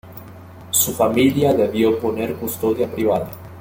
[0.71, 3.29] Su familia debió poner custodia privada.